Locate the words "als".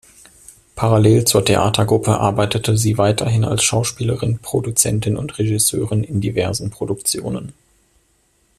3.45-3.63